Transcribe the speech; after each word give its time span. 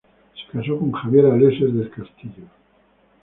Se 0.33 0.51
casó 0.57 0.79
con 0.79 0.91
Javiera 0.93 1.37
Lesser 1.37 1.69
del 1.71 1.91
Castillo. 1.91 2.45